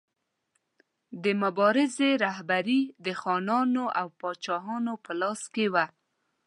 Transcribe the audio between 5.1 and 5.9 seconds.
لاس کې وه.